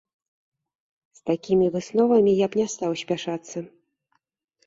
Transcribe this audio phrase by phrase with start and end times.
[1.17, 3.57] З такімі высновамі я б не стаў спяшацца.